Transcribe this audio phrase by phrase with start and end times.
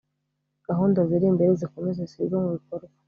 [0.67, 2.93] gahunda ziri imbere zikomeze zishyirwe mu bikorwa